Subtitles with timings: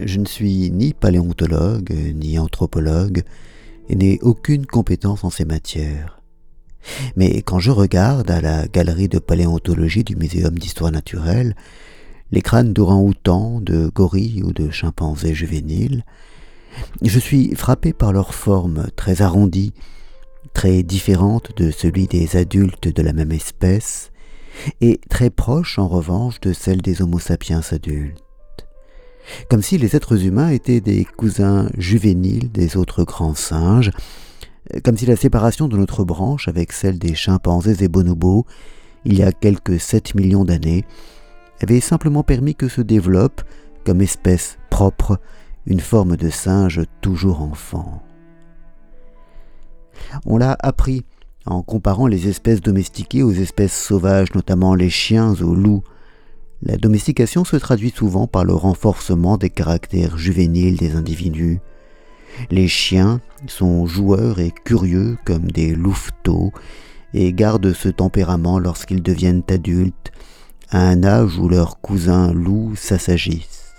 [0.00, 3.22] Je ne suis ni paléontologue, ni anthropologue,
[3.88, 6.20] et n'ai aucune compétence en ces matières.
[7.16, 11.54] Mais quand je regarde à la galerie de paléontologie du Muséum d'histoire naturelle
[12.30, 16.04] les crânes d'orang-outans, de gorilles ou de chimpanzés juvéniles,
[17.02, 19.74] je suis frappé par leur forme très arrondie,
[20.54, 24.10] très différente de celui des adultes de la même espèce,
[24.80, 28.24] et très proche en revanche de celle des Homo sapiens adultes
[29.48, 33.90] comme si les êtres humains étaient des cousins juvéniles des autres grands singes,
[34.84, 38.46] comme si la séparation de notre branche avec celle des chimpanzés et bonobos,
[39.04, 40.84] il y a quelques 7 millions d'années,
[41.60, 43.42] avait simplement permis que se développe,
[43.84, 45.18] comme espèce propre,
[45.66, 48.02] une forme de singe toujours enfant.
[50.26, 51.04] On l'a appris
[51.46, 55.82] en comparant les espèces domestiquées aux espèces sauvages, notamment les chiens aux loups,
[56.64, 61.60] la domestication se traduit souvent par le renforcement des caractères juvéniles des individus.
[62.50, 66.52] Les chiens sont joueurs et curieux comme des louveteaux
[67.14, 70.12] et gardent ce tempérament lorsqu'ils deviennent adultes,
[70.70, 73.74] à un âge où leurs cousins loups s'assagissent.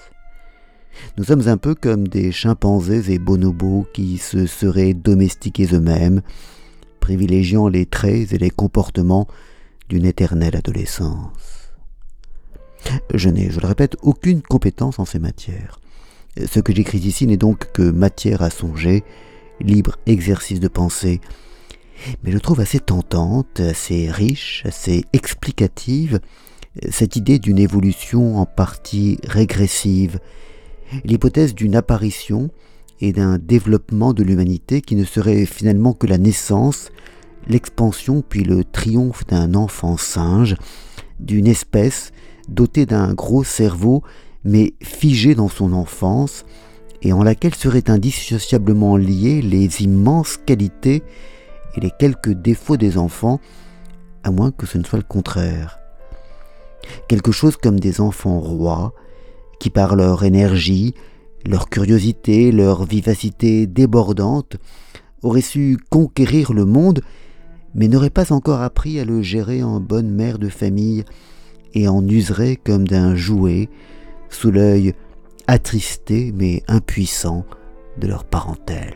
[1.18, 6.22] Nous sommes un peu comme des chimpanzés et bonobos qui se seraient domestiqués eux-mêmes,
[7.00, 9.28] privilégiant les traits et les comportements
[9.90, 11.63] d'une éternelle adolescence.
[13.14, 15.80] Je n'ai, je le répète, aucune compétence en ces matières.
[16.46, 19.04] Ce que j'écris ici n'est donc que matière à songer,
[19.60, 21.22] libre exercice de pensée,
[22.24, 26.20] mais je trouve assez tentante, assez riche, assez explicative
[26.90, 30.20] cette idée d'une évolution en partie régressive,
[31.04, 32.50] l'hypothèse d'une apparition
[33.02, 36.90] et d'un développement de l'humanité qui ne serait finalement que la naissance,
[37.48, 40.56] l'expansion puis le triomphe d'un enfant singe,
[41.20, 42.12] d'une espèce
[42.50, 44.04] dotée d'un gros cerveau,
[44.44, 46.46] mais figée dans son enfance,
[47.02, 51.04] et en laquelle seraient indissociablement liées les immenses qualités
[51.76, 53.40] et les quelques défauts des enfants,
[54.24, 55.80] à moins que ce ne soit le contraire.
[57.08, 58.94] Quelque chose comme des enfants rois,
[59.60, 60.94] qui par leur énergie,
[61.46, 64.58] leur curiosité, leur vivacité débordante,
[65.22, 67.02] auraient su conquérir le monde,
[67.76, 71.04] mais n'auraient pas encore appris à le gérer en bonne mère de famille,
[71.74, 73.70] et en userait comme d'un jouet
[74.30, 74.94] sous l'œil
[75.48, 77.46] attristé mais impuissant
[77.98, 78.96] de leur parentèle.